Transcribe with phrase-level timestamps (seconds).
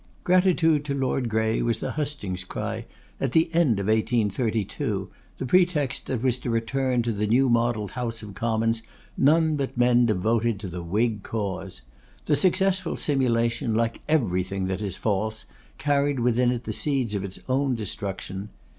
[0.23, 2.85] Gratitude to Lord Grey was the hustings cry
[3.19, 7.91] at the end of 1832, the pretext that was to return to the new modelled
[7.91, 8.81] House of Commons
[9.15, 11.83] none but men devoted to the Whig cause.
[12.25, 15.45] The successful simulation, like everything that is false,
[15.77, 18.49] carried within it the seeds of its own dissolution.